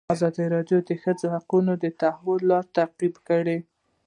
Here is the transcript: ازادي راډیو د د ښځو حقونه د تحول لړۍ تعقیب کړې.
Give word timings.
ازادي 0.15 0.45
راډیو 0.55 0.79
د 0.83 0.85
د 0.89 0.91
ښځو 1.03 1.27
حقونه 1.35 1.73
د 1.77 1.85
تحول 2.01 2.41
لړۍ 2.51 2.67
تعقیب 2.75 3.13
کړې. 3.27 3.57